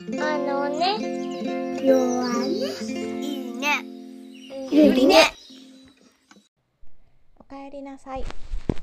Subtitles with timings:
[0.00, 0.98] あのね、
[1.80, 2.50] 弱ね。
[3.22, 3.84] いいね。
[4.68, 5.32] ゆりね。
[7.38, 8.24] おかえりなさい。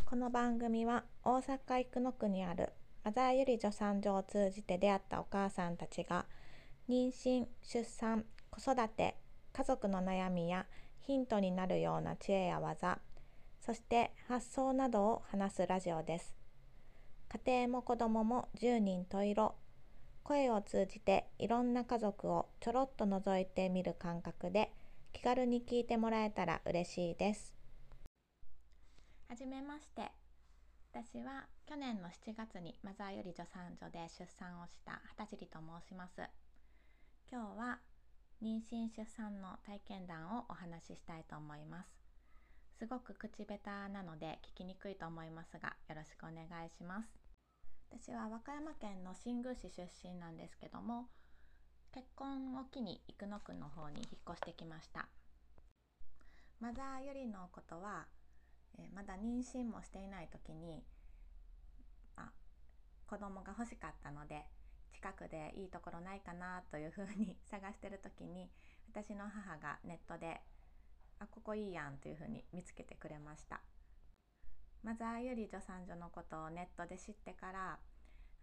[0.05, 1.59] この番組は大阪
[1.91, 2.69] 生野区にある
[3.03, 6.27] マザーゆり助産所を通じて出会ったお母さんたちが
[6.87, 9.17] 妊娠、出産、子育て、
[9.51, 10.65] 家族の悩みや
[11.01, 12.99] ヒントになるような知恵や技、
[13.59, 16.33] そして発想などを話すラジオです。
[17.45, 19.55] 家庭も子供も十人十色。
[20.23, 24.71] 声を通じていろんな家族をちょろっと覗いてみる感覚で
[25.13, 27.55] 気軽に聞いてもらえたら嬉しいです。
[29.27, 30.11] はじめまして。
[30.93, 36.21] 私は去年の7月にマザーより助産所で出産をした畑尻と申します。
[37.31, 37.79] 今日は
[38.43, 41.89] 妊娠出産の体験談をお話ししたいと思います。
[42.77, 47.20] すごく口下手なので聞きにくいと思いますがよろしくお願いします。
[47.91, 51.07] 私は和歌山県の新宮市出身なんですけども
[51.93, 55.09] 結婚を機に生野区の方に引っ越してきました。
[56.61, 58.05] マザーよりのことは
[58.77, 60.83] えまだ妊娠もしていない時に
[62.15, 62.31] あ
[63.07, 64.45] 子供が欲しかったので
[64.93, 68.51] 近くでいいところないかなというふうに 探してる時に
[68.87, 70.41] 私の母がネットで
[71.19, 73.61] 「あここいいやん」というふうに見つけてくれました
[74.83, 77.79] マザーより助産所のことをネットで知ってから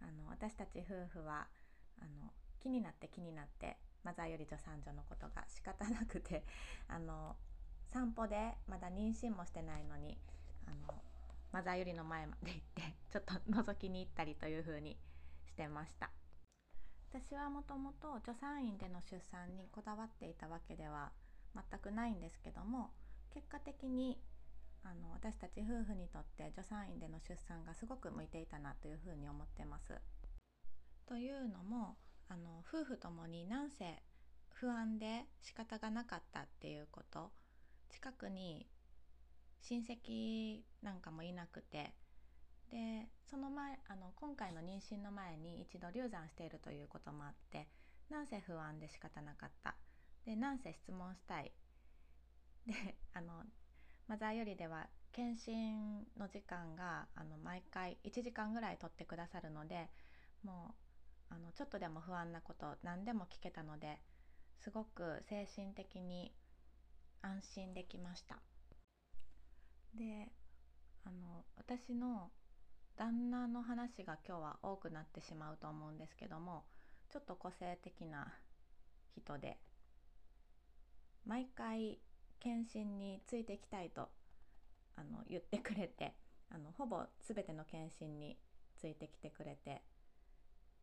[0.01, 1.47] あの私たち夫婦は
[1.99, 2.31] あの
[2.61, 6.45] 気になって気になってマザーより助産所のことが仕方なくて
[6.87, 7.35] あの
[7.91, 10.17] 散歩でまだ妊娠もしてないのに
[10.65, 11.01] あの
[11.51, 14.97] マザーよりの前まで行ってちょっと覗きに行ったりという風に
[15.45, 16.09] してました。
[17.11, 21.11] 私はもともと助産院での出産にこだわっていたわけでは
[21.55, 22.91] 全くないんですけども
[23.33, 24.21] 結果的に
[24.83, 29.93] あの私たち夫婦にとって助産院での出産がすごく向いていたなというふうに思ってます。
[31.07, 34.01] というのもあの夫婦ともになんせ
[34.53, 37.31] 不安で仕方がなかったっていうこと。
[37.89, 38.67] 近くに
[39.61, 41.93] 親戚なんかもいなくて。
[42.69, 47.67] でその前あの今回の妊娠の前に一度流産しているということもあって
[48.11, 49.75] なんせ不安で仕方なかった。
[50.25, 51.51] でなんせ質問したい。
[52.67, 53.43] であの
[54.09, 59.87] マザーよりでは検診の時間があの毎回1時間ぐらい取ってくださるので
[60.43, 60.73] も
[61.29, 63.99] うあのちょっとでも不安なこと何でも聞けたので
[64.63, 66.33] すごく精神的に
[67.21, 68.39] 安心できました。
[69.93, 70.31] で
[71.05, 72.31] あの私の
[72.97, 76.63] 旦那の話が今日は多くなってしまうと思うんですけども
[77.11, 78.33] ちょっと個性的な
[79.15, 79.57] 人で
[81.25, 81.99] 毎回
[82.39, 84.09] 検診についていきたいと
[84.95, 86.13] あの言ってくれて
[86.49, 88.37] あのほぼ全ての検診に
[88.79, 89.81] ついてきてくれて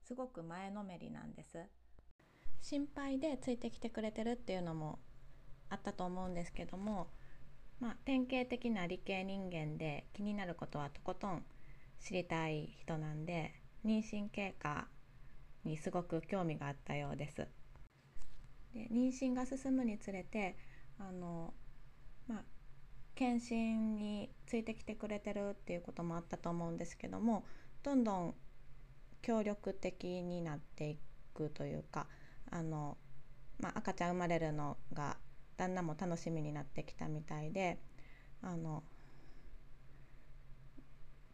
[0.06, 1.58] すごく前のめりなんです
[2.60, 4.98] 心配でついてきてくれてるっていうのも
[5.68, 7.08] あったと思うんですけども、
[7.80, 11.44] まあ、典型的な理系人間で気になることはとことん
[12.00, 14.88] 知りたい人なんで妊娠経過
[15.64, 17.36] にすごく興味があったようです。
[17.36, 20.56] で妊娠が進むにつれて
[20.98, 21.52] あの
[22.28, 22.44] まあ
[23.14, 27.44] 検診についてきてくれてるっていうこともあったと思うんですけども
[27.82, 28.34] どんどん
[29.22, 30.98] 協力的になってい
[31.34, 32.06] くというか
[32.50, 32.96] あの、
[33.58, 35.16] まあ、赤ちゃん生まれるのが
[35.56, 37.78] 旦那も楽しみになってきたみたいで
[38.42, 38.82] あの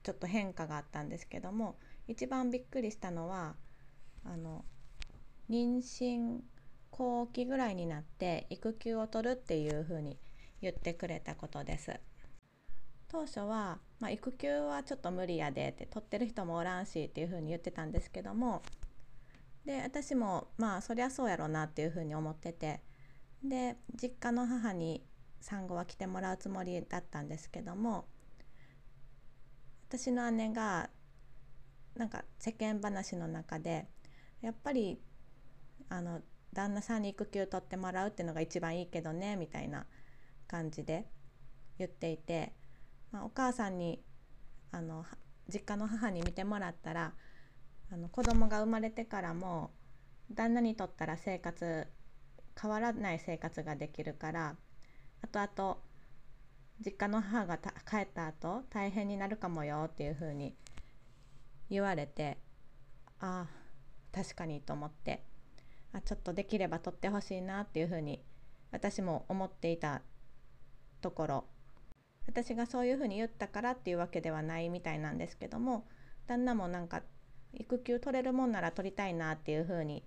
[0.03, 1.77] ちょっと変化があったんですけども
[2.09, 3.55] 一番びっくりしたのは
[4.25, 4.65] あの
[5.51, 6.41] 妊娠
[6.93, 10.19] 後期ぐらいになって育休を取るっていうふうに
[10.61, 11.99] 言ってくれたことです。
[13.09, 18.63] 当初は、まあ、育休はちょっと無理やでって取ってる人もおらんしっていうふうに言ってたんですけども
[19.67, 22.81] で私もまあそりゃそうやろうなっていうふうに思ってて
[23.45, 25.05] で実家の母に
[25.43, 28.07] 産後は来てもらうつもりだったんですけども
[29.89, 30.89] 私の姉が
[31.95, 33.89] なんか世間話の中で
[34.41, 34.99] やっぱり
[35.91, 36.23] あの
[36.53, 39.87] 旦那さんに育休取ってもらうっていうのが一番いいけどねみたいな
[40.47, 41.07] 感じで
[41.79, 42.53] 言っていて、
[43.11, 44.03] まあ、お母さんに
[44.71, 45.05] あの
[45.53, 47.13] 実家の母に見てもらったら
[47.91, 49.71] あの子供が生まれてからも
[50.33, 51.87] 旦那にとったら生活
[52.61, 54.57] 変わらない生活ができるから
[55.23, 55.83] あとあと
[56.85, 60.55] 実家の母が帰った後大変になるかもよっていう風に
[61.71, 62.39] 言われて
[63.21, 63.63] ああ
[64.13, 65.25] 確かにと思って
[65.93, 68.23] あちょっとできれば取ってほしいなっていう風に
[68.71, 70.03] 私も思っていた
[71.01, 71.45] ところ。
[72.27, 75.89] 私がそういう風に言ったからっていうわけではないみたいなんですけども
[76.29, 77.03] 旦那もなんか
[77.53, 80.05] 育休取れるもんなら取りたいなっていう風に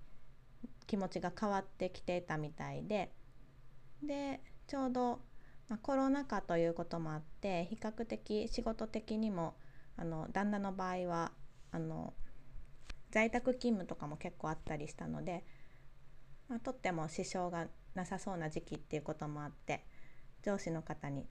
[0.87, 3.11] 気持ちが変わってきてたみたいで
[4.01, 5.19] でちょうど、
[5.67, 9.55] まあ、コロナ禍ということもあって比較的仕事的にも
[9.97, 11.31] あの旦那の場合は
[11.71, 12.13] あの
[13.11, 15.45] 在宅勤務とかも結構あったりしたので、
[16.49, 19.83] まあ、とっても支障がなさそうな時期っていうこともあって
[20.43, 21.25] 上司の方に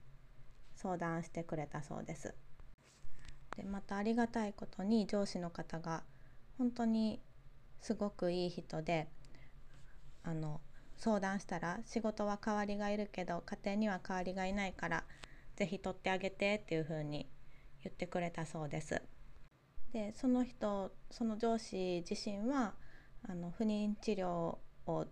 [0.74, 2.34] 相談してくれたそうです。
[3.56, 6.02] でまたありがたいことに上司の方が
[6.58, 7.20] 本当に
[7.80, 9.08] すごくいい人で
[10.24, 10.60] あの
[10.96, 15.04] 相談したら仕事は代わりがいるけど家庭には代わりがいないから
[15.56, 17.28] 是非取ってあげてっていうふうに
[17.84, 19.02] 言ってくれたそうです。
[19.92, 22.74] でその人その上司自身は
[23.28, 25.06] あの不妊治療を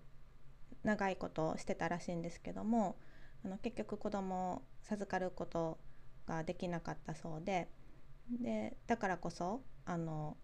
[0.82, 2.96] 長いことしてたらしいんですけども
[3.44, 5.78] あの結局子供を授かること
[6.26, 7.68] ができなかったそうで
[8.30, 10.36] でだからこそあの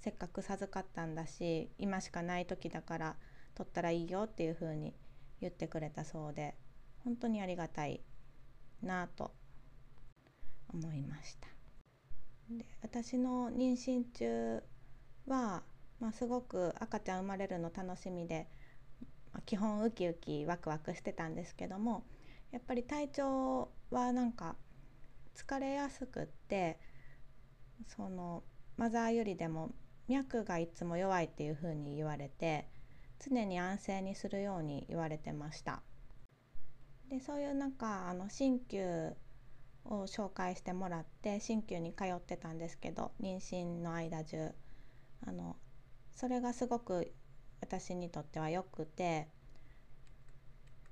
[0.00, 3.16] せっかく授かったんだし今しかない時だから
[3.54, 4.94] 取ったらいいよっていうふうに
[5.40, 6.54] 言ってくれたそうで
[7.04, 8.00] 本当にありがたい
[8.82, 9.32] なと
[10.72, 11.48] 思いました。
[12.50, 14.62] で私の妊娠中
[15.26, 15.62] は、
[16.00, 18.48] まあ、すごく赤ちゃん生まれるの楽しみで、
[19.32, 22.04] まあ、基本ウキウキワクワクしてたんですけども
[22.52, 24.56] やっぱり体調はなんか
[25.36, 26.78] 疲れやすくって
[27.86, 28.42] その
[28.76, 29.72] マザーよりでも
[30.08, 32.66] 脈がいつも弱いっていう風に言われて
[33.20, 35.82] 常に安静にするように言われてました。
[37.10, 39.16] でそういう中あの鍼灸
[39.84, 44.52] を紹介してもらって鍼灸に通ってたんですけど妊娠の間中
[45.26, 45.56] あの
[46.20, 47.14] それがすごく
[47.62, 49.26] 私にとってはよくて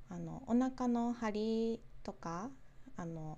[0.08, 2.48] あのお腹の張りとか
[2.96, 3.36] あの、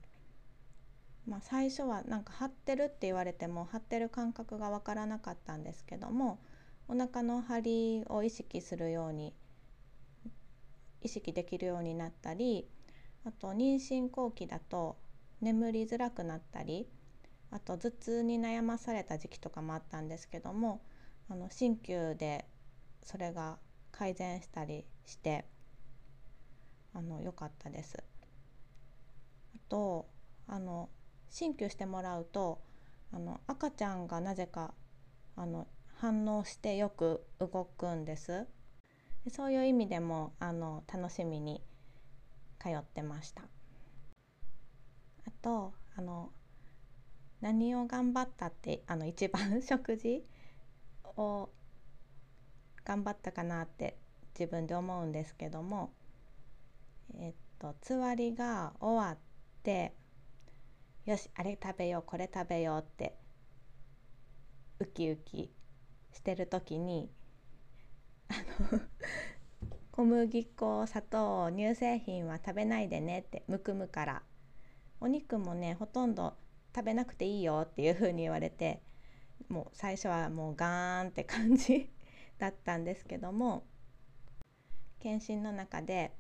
[1.27, 6.39] まあ、最初はなんか張ってるって言われても張ってる感覚が分からなかったんですけども
[6.87, 7.59] お腹の張
[7.99, 9.35] りを意識するように
[11.03, 12.69] 意識できるようになったり
[13.25, 14.97] あと妊娠後期だと
[15.41, 16.87] 眠りづらくなったり
[17.51, 20.83] あと頭痛に悩まされた時期とかもあったんですけども
[21.31, 22.44] あの鍼灸で
[23.05, 23.59] それが
[23.93, 25.44] 改善したりして
[26.93, 28.03] あの良かったです。
[29.55, 30.09] あと
[30.49, 30.88] あの
[31.31, 32.61] 鍼灸してもらうと
[33.12, 34.75] あの赤ちゃんがなぜか
[35.37, 35.69] あの
[35.99, 38.47] 反応してよく動くんです
[39.31, 41.62] そういう意味でもあの楽しみに
[42.59, 43.43] 通ってました。
[45.27, 46.32] あとあの
[47.41, 50.25] 何を頑張ったってあの一番 食事
[51.17, 51.51] を
[52.85, 53.97] 頑張ったかなって
[54.39, 55.93] 自分で思うんですけども
[57.19, 59.19] えっとつわりが終わっ
[59.62, 59.95] て
[61.07, 63.17] よしあれ食べようこれ食べようって
[64.79, 65.51] ウキウキ
[66.12, 67.11] してる時に
[68.29, 68.35] あ
[68.73, 68.81] の
[69.93, 74.23] 小麦粉砂糖乳製品は食べないでねってむくむから
[75.01, 76.35] お肉もねほとんど
[76.75, 78.81] 食べなくていいよっていう風に言われて
[79.49, 81.91] もう最初はもうガーンって感じ
[82.39, 83.65] だったんですけども
[84.99, 86.15] 検診の中で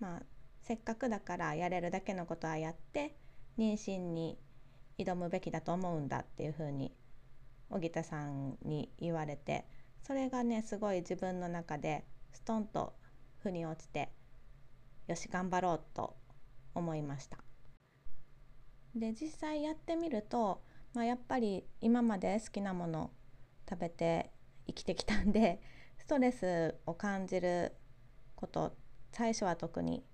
[0.00, 0.22] まあ
[0.62, 3.16] せっかくだからやれるだけのことはやって
[3.56, 4.38] 妊娠に
[4.98, 6.94] 挑むべきだと思うんだっていう風に
[7.70, 9.66] 荻田さんに言われて
[10.02, 12.94] それがねすごい自分の中でストンと
[13.38, 14.10] 腑に落ちて
[15.06, 16.16] よし頑張ろうと
[16.74, 17.38] 思いました。
[18.94, 20.62] で実際やってみると、
[20.94, 23.10] まあ、やっぱり今まで好きなもの
[23.68, 24.30] 食べて
[24.66, 25.60] 生きてきたんで
[25.98, 27.76] ストレスを感じる
[28.36, 28.74] こと
[29.12, 30.04] 最初は特に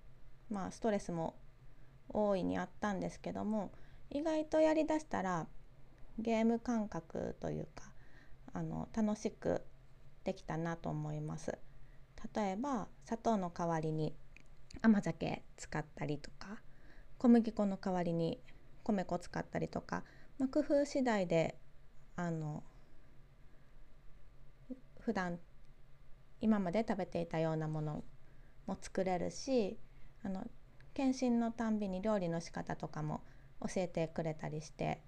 [0.49, 1.35] まあストレスも
[2.09, 3.71] 大いにあったんですけども
[4.09, 5.47] 意外とやりだしたら
[6.19, 7.91] ゲーム感覚というか
[8.53, 9.65] あの楽しく
[10.23, 11.57] できたなと思います。
[12.33, 14.15] 例えば砂糖の代わりに
[14.81, 16.61] 甘酒使ったりとか
[17.17, 18.41] 小麦粉の代わりに
[18.83, 20.03] 米粉使ったりとか、
[20.37, 21.57] まあ、工夫次第で
[22.15, 22.63] あの
[24.99, 25.39] 普段
[26.41, 28.03] 今まで食べていたようなもの
[28.67, 29.77] も作れるし
[30.23, 30.45] あの
[30.93, 33.21] 検診のたんびに料理の仕方とかも
[33.61, 35.01] 教えてくれたりして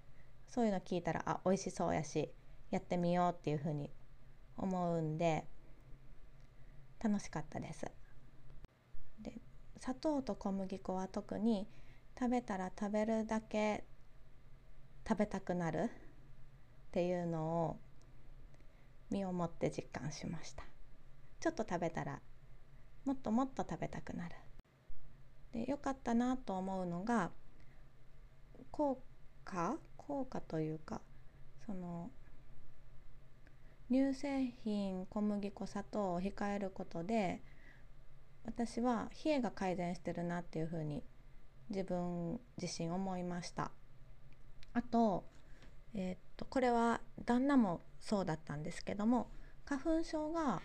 [0.46, 2.32] そういうの聞いたらあ美味しそうやし
[2.70, 3.90] やってみようっていうふうに
[4.56, 5.44] 思うんで
[7.02, 7.86] 楽しかったです。
[9.20, 9.34] で
[9.80, 11.68] 砂糖と小麦粉は特に
[12.18, 13.84] 食べたら食べるだけ
[15.08, 15.88] 食べたくなるっ
[16.92, 17.76] ていうのを
[19.10, 20.64] 身をもって実感しました。
[21.40, 22.20] ちょっと食べたら
[23.06, 24.34] もっともっと食べたくなる。
[25.52, 27.30] で良かったなと思うのが
[28.70, 29.02] 効
[29.44, 31.00] 果効果というか
[31.64, 32.10] その
[33.90, 37.42] 乳製品小麦粉砂糖を控えることで
[38.44, 41.02] 私は冷えが改善してるなっていうふうに
[41.70, 43.70] 自分自身思いました。
[44.78, 45.24] あと,、
[45.92, 49.28] えー、っとこれは旦那もそうだったんですけども
[49.64, 50.62] 花粉症が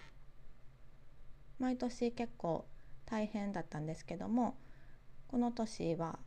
[1.57, 2.67] 毎年結構
[3.05, 4.55] 大変だったんですけども
[5.27, 6.19] この年は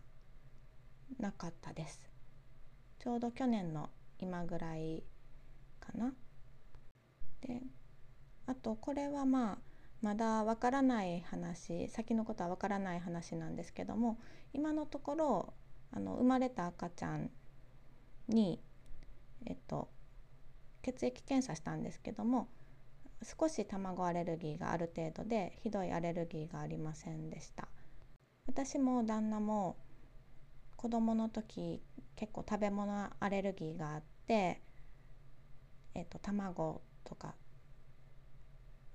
[1.20, 2.00] なかったです。
[2.98, 3.88] ちょうど去年の
[4.18, 5.04] 今ぐらい
[5.78, 6.12] かな。
[7.40, 7.62] で
[8.46, 9.58] あとこれはまあ
[10.02, 14.18] まだわからない話先のことはわからない話なんですけども
[14.52, 15.54] 今のところ
[15.92, 17.30] あの生まれた赤ちゃん
[18.28, 18.60] に、
[19.46, 19.88] えっと、
[20.82, 22.48] 血液検査したんですけども
[23.22, 27.68] 少し卵アレルギーがある程度でひどいアレルギーがありませんでした。
[28.46, 29.76] 私も旦那も
[30.76, 31.82] 子供の時
[32.14, 34.62] 結構食べ物アレルギーがあって、
[35.94, 37.34] えっと、卵とか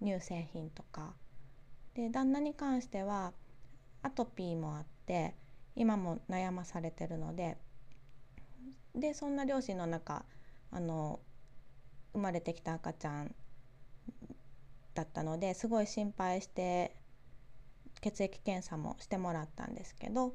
[0.01, 1.13] 乳製品とか。
[1.93, 3.33] で旦那に関しては
[4.01, 5.35] アトピーもあって
[5.75, 7.57] 今も悩まされてるので
[8.95, 10.25] でそんな両親の中
[10.71, 11.19] あの
[12.13, 13.35] 生まれてきた赤ちゃん
[14.93, 16.95] だったのですごい心配して
[18.01, 20.33] 血液検査もしてもらったんですけど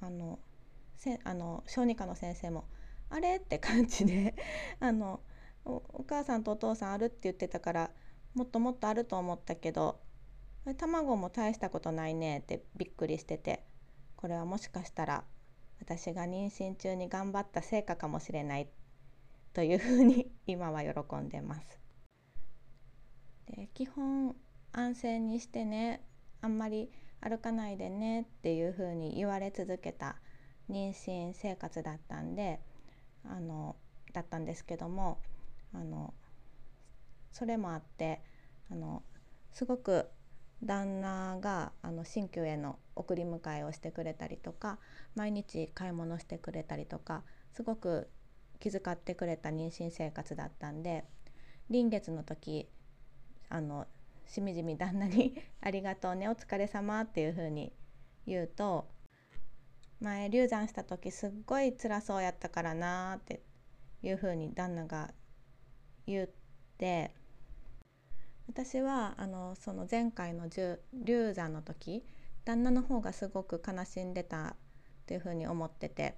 [0.00, 0.38] あの
[0.96, 2.64] せあの小児科の先生も
[3.10, 4.34] 「あれ?」って感じで
[4.80, 5.20] あの
[5.64, 7.90] お母さんとお父さんあるって言ってたから
[8.34, 10.00] もっともっとあると思ったけど
[10.76, 13.64] 卵も大したことないねってびっくりしてて
[14.16, 15.24] これはもしかしたら
[15.80, 18.68] 私が妊娠中に頑張った成果かもしれない
[19.52, 21.78] というふうに今は喜んでます。
[23.46, 24.34] で基本
[24.72, 26.04] 安静にしてね
[26.40, 26.90] あんまり
[27.20, 30.16] 歩かないでねっていうふうに言われ続けた
[30.70, 32.60] 妊娠生活だったんで
[33.24, 33.76] あの
[34.12, 35.18] だったんですけども
[35.72, 36.12] あの
[37.32, 38.20] それもあって
[38.70, 39.02] あの
[39.52, 40.08] すごく
[40.64, 44.78] 旦那があの新居への送り迎えをしてくれたりとか
[45.14, 47.22] 毎日買い物してくれたりとか
[47.52, 48.08] すごく
[48.58, 51.04] 気遣ってくれた妊娠生活だったんで
[51.68, 52.68] 臨月の時
[53.48, 53.86] あの
[54.26, 57.72] しみじみ旦那に「ありがとうねお疲れ様っていう風に
[58.26, 58.88] 言うと
[60.00, 63.42] 前流産した時すっごい辛そうやったからなって
[64.02, 65.12] いう風に旦那が
[66.06, 66.28] 言っ
[66.78, 67.14] て
[68.48, 72.04] 私はあのその前回の流産の時
[72.44, 74.54] 旦那の方がすごく悲しんでたっ
[75.06, 76.16] ていう風に思ってて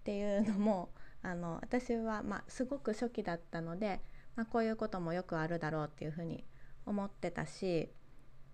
[0.00, 0.90] っていうのも
[1.22, 4.00] あの私は、まあ、すごく初期だったので、
[4.36, 6.44] まあ、こういうこともよくあるだろうっていう風に
[6.86, 7.90] 思ってたし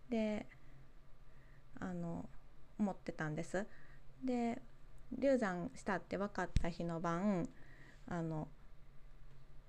[0.08, 0.46] で
[1.80, 2.28] あの
[2.78, 3.66] 思ってたんです。
[4.24, 4.62] で
[5.18, 7.48] 流産したって分かった日の晩
[8.06, 8.48] あの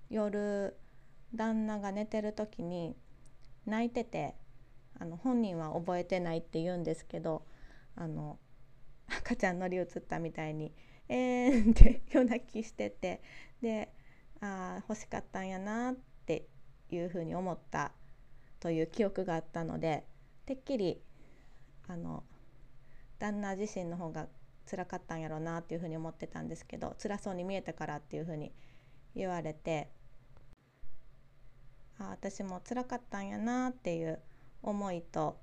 [0.08, 0.76] 夜
[1.34, 2.96] 旦那が寝てる時に
[3.66, 4.34] 泣いてて
[4.98, 7.44] あの本人は覚えてないって言うんですけど
[7.96, 8.38] あの
[9.08, 10.72] 赤ちゃん乗り移ったみたいに
[11.08, 13.22] 「えーん」って夜泣きしてて
[13.60, 13.92] で
[14.40, 15.94] ああ欲しかったんやなっ
[16.26, 16.48] て
[16.90, 17.92] いうふうに思った
[18.60, 20.06] という記憶があったので
[20.46, 21.00] てっきり
[21.88, 22.24] あの
[23.18, 24.28] 旦那自身の方が
[24.68, 28.52] 辛かったんやろうなっていうふうに思ってたんですけど辛そうに見えたからっていうふうに
[29.14, 29.90] 言われて
[32.06, 34.20] あ私も辛かったんやなっていう
[34.62, 35.38] 思いと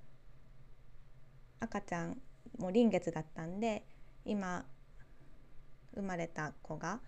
[1.60, 2.18] 赤ちゃん
[2.58, 3.86] も臨月だったんで
[4.26, 4.66] 今
[5.96, 7.00] 生まれた子が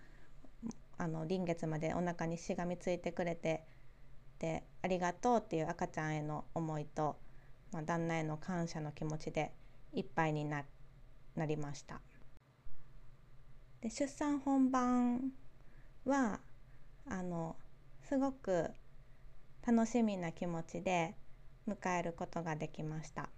[0.98, 3.64] あの臨月までお腹にしがみついてくれて
[4.38, 7.16] でありがとうっていう赤ちゃんへの思いと、
[7.72, 9.52] まあ、旦那への感謝の気持ちで
[9.92, 10.64] いっぱいにな
[11.34, 12.00] なりました。
[13.80, 15.32] で出産本番
[16.04, 16.40] は
[17.08, 17.56] あの
[18.02, 18.70] すごく
[19.66, 21.14] 楽しみな気持ちで
[21.68, 23.28] 迎えることができました。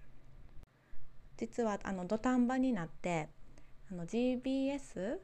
[1.37, 3.28] 実はあの土壇場になって
[3.90, 5.19] あの GBS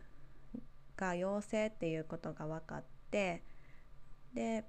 [0.96, 3.42] が陽性っていうことが分かって
[4.34, 4.64] で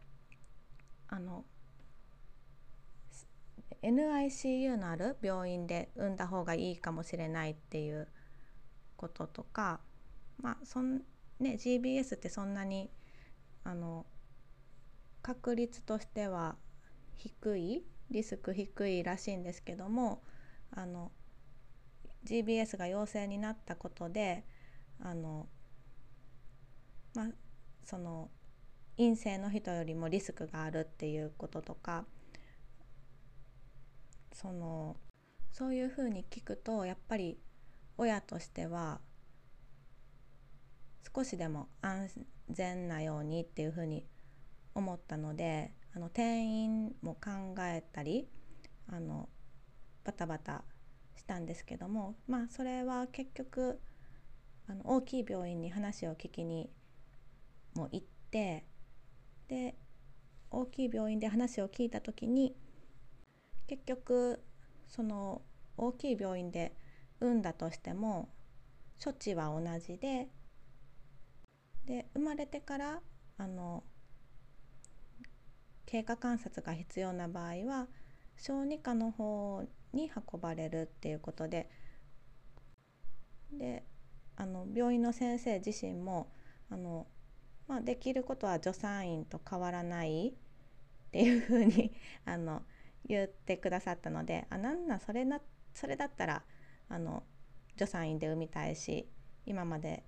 [1.08, 1.44] あの
[3.82, 8.08] NICU のある病院で産んだ方がいいかもしれないっていう
[8.96, 9.80] こととか
[10.40, 11.00] まあそん
[11.40, 12.90] ね GBS ってそんなに
[13.64, 14.06] あの
[15.22, 16.56] 確率としては
[17.16, 20.22] 低いリスク低いらしいんですけども
[20.72, 21.12] あの
[22.26, 24.46] GBS が陽性になったことで
[25.00, 25.48] あの
[27.16, 27.28] まあ
[27.86, 28.30] その
[28.98, 32.06] 陰性の人よりもリスクがあるっていうこととか
[34.34, 34.98] その
[35.52, 37.38] そういうふうに聞くとやっぱり
[37.98, 39.00] 親としては
[41.14, 42.10] 少しでも安
[42.50, 44.06] 全なようにっていうふうに
[44.76, 48.28] 思ったのであの転院も考えたり
[48.88, 49.30] あの
[50.04, 50.64] バタバタ
[51.16, 53.80] したんですけどもまあそれは結局
[54.68, 56.70] あの大きい病院に話を聞きに
[57.76, 58.66] も行って
[59.48, 59.76] で
[60.50, 62.56] 大きい病院で話を聞いた時に
[63.68, 64.44] 結局
[64.88, 65.42] その
[65.78, 66.76] 大きい病院で
[67.20, 68.30] 産んだとしても
[69.04, 70.28] 処置は同じで
[71.86, 73.00] で生まれてから
[73.38, 73.84] あの
[75.92, 77.88] 経過観察が必要な場合は
[78.38, 81.70] 小児科の方に運ばれるっていうことで
[83.52, 83.84] で
[84.38, 86.32] あの病院の先生自身も
[86.70, 87.08] あの、
[87.68, 90.34] まあ、できることは助産院と変わらないっ
[91.12, 91.94] ていうふうに
[92.24, 92.64] あの
[93.06, 95.42] 言ってくださったのであなんなそれな
[95.74, 96.46] それだったら
[96.88, 97.24] あの
[97.74, 99.10] 助産院で産みたいし
[99.46, 100.06] 今まで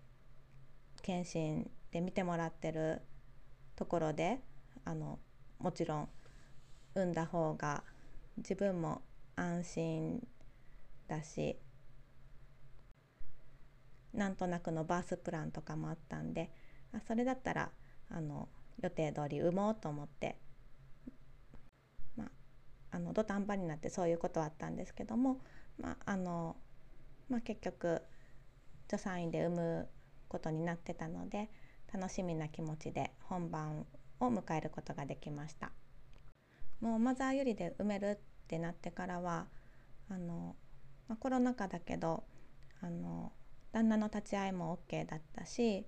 [1.02, 3.02] 検診で見てもらってる
[3.75, 4.40] ところで
[4.86, 5.20] あの
[5.63, 6.10] もちろん
[6.93, 7.84] 産んだ方が
[8.38, 9.01] 自分も
[9.38, 10.27] 安心
[11.08, 11.58] だし
[14.13, 16.51] なんとなくのバースプランとかもあったんで
[16.93, 17.70] あそれだったら
[18.12, 18.50] あの
[18.82, 20.38] 予定通り産もうと思って、
[22.17, 22.27] まあ、
[22.91, 25.39] あの土壇場になってそういうことはあったんですけども、
[25.79, 26.58] まああの
[27.29, 28.01] まあ、結局
[28.89, 29.88] 助産院で産む
[30.27, 31.50] ことになってたので
[31.91, 33.86] 楽しみな気持ちで本番
[34.20, 35.72] を迎えることができました。
[36.79, 39.48] もうマザーよりで産めるってなってからは
[40.10, 40.55] あの、
[41.08, 42.24] まあ、コロナ禍だけど
[42.82, 43.32] あの
[43.72, 45.86] 旦那の立ち会いも OK だったし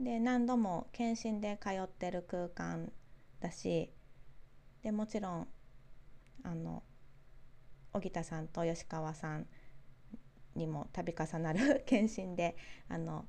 [0.00, 2.92] で何度も検診で通ってる空間
[3.40, 3.92] だし
[4.82, 5.48] でもちろん
[6.42, 6.82] あの
[7.92, 9.46] 荻田さんと吉川さん
[10.54, 12.56] にも度重なる 検診で
[12.88, 13.26] あの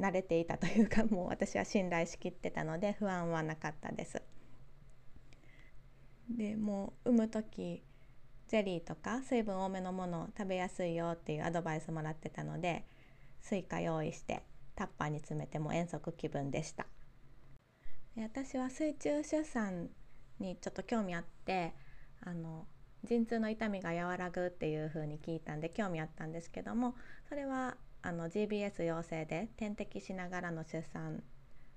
[0.00, 4.22] 慣れていたというか もう私は信頼しきってたので不安はなかったです。
[6.30, 7.82] でもう産む時
[8.48, 12.84] ゼリーとか水分多めのものを食べやすいよっていうアドバイスもらってたので
[13.40, 14.42] スイカ用意して
[14.74, 16.86] タッパーに詰めても遠足気分でした
[18.14, 19.88] で私は水中出産
[20.38, 21.74] にちょっと興味あって
[22.20, 22.66] あの
[23.04, 26.94] 陣痛の痛みが和らぐっていう風に聞いたんで興味あったんですけども
[27.28, 31.22] それはあの GBS 陽性で点滴しながらの出産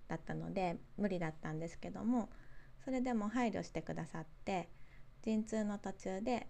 [0.07, 2.29] だったので無理だったんですけども
[2.83, 4.69] それでも配慮してくださって
[5.23, 6.47] 陣痛の途中で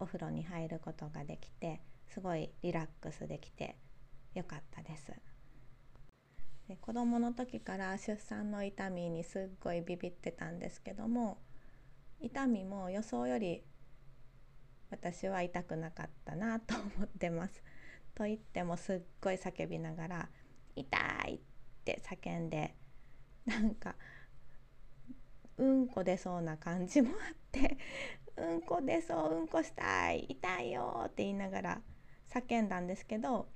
[0.00, 3.76] お風呂に入ることができてすごいリラックスできて
[4.34, 5.12] よかったです。
[6.68, 11.38] で子供の時から出産の痛みにすっごいビビってたんですけども
[12.20, 13.62] 痛みも予想より
[14.90, 17.62] 私は痛くなかったなと思ってます。
[18.14, 20.28] と言ってもすっごい叫びながら
[20.76, 21.40] 「痛い!」っ
[21.84, 22.74] て叫んで
[23.46, 23.94] なんか
[25.56, 27.76] うんこ出そうな感じもあって
[28.36, 31.82] うんこ出そううんこしたい痛いよって言いながら
[32.30, 33.48] 叫んだんですけど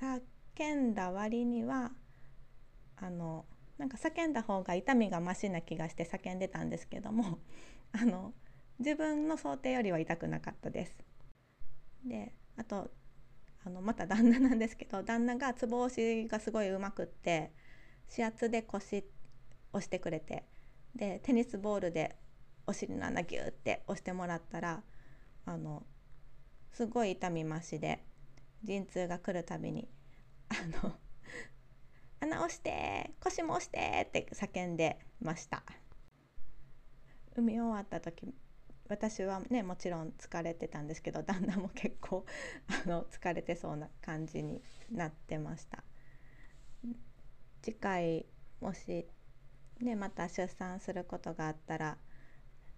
[0.00, 1.92] 叫んだ割には
[2.96, 3.44] あの
[3.78, 7.38] なんか叫んだ方が痛みがマシな気がして叫んでたんですけども
[7.92, 8.32] あの
[8.78, 11.07] 自分の想定よりは痛くなかったです。
[12.04, 12.90] であと
[13.64, 17.52] あのまた旦那なんですけど 旦那がつぼ押しがすごいうまくって
[18.10, 19.04] 指圧で腰
[19.72, 20.46] 押してくれて
[20.94, 22.16] でテニスボールで
[22.66, 24.82] お尻の穴ギューって押してもらったら
[25.44, 25.86] あの
[26.72, 28.04] すごい痛み増しで
[28.62, 29.88] 陣痛が来るたびに
[30.48, 30.98] 「あの
[32.20, 35.62] 穴押して腰も押して!」って叫んでました
[37.32, 38.34] 産み終わった時
[38.88, 42.24] 私はねもちろん疲れてたんですけど旦那も結構
[42.86, 45.84] あの疲れてそうな感じになってました。
[47.62, 48.26] 次回
[48.60, 49.06] もし
[49.80, 51.98] ねまた出産することがあったら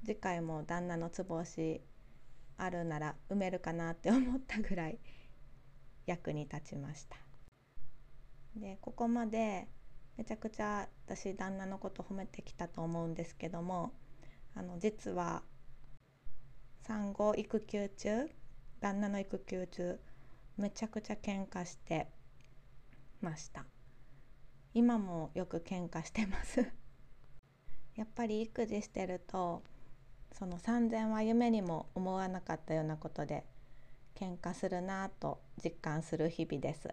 [0.05, 1.83] 次回も旦那のつぼ押し
[2.57, 4.99] あるなら埋めるかなって思ったぐらい
[6.07, 7.16] 役に立ちました。
[8.57, 9.68] でここまで
[10.16, 13.92] めちゃくちゃ私旦那のこと褒めてきたと思うんですけども
[14.55, 15.42] あの実は
[16.90, 18.29] 産後育休中
[18.81, 20.00] 旦那の育休中
[20.57, 22.09] めちゃくちゃ喧嘩して
[23.20, 23.64] ました。
[24.74, 26.68] 今もよく喧嘩してます。
[27.94, 29.62] やっぱり育児してると
[30.33, 33.46] その産前は夢にも思わなかったようなことで
[34.16, 36.92] 喧嘩するなぁと実感する日々です。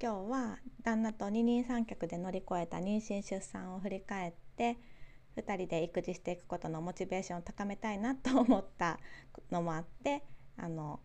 [0.00, 4.78] 今日は旦那と二人三脚で乗り越えた妊娠出産を振り返って
[5.42, 8.98] 2人で育児していくことのモチベーションを高めたいなと思った
[9.50, 10.22] のもあって
[10.56, 11.00] あの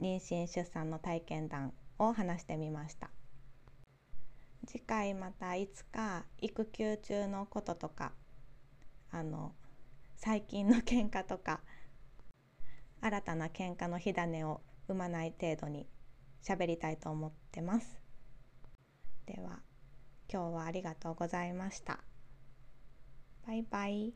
[0.00, 3.10] 妊娠出産の体験談を話してみました。
[4.66, 8.12] 次回またいつか育休中のこととか
[9.10, 9.52] あの
[10.16, 11.60] 最近の喧嘩とか
[13.00, 15.88] 新たな喧嘩の火種を生まない程度に
[16.42, 18.00] 喋りたいと思ってます。
[19.26, 19.60] では
[20.32, 21.98] 今日はありがとうございました。
[23.46, 24.14] バイバイ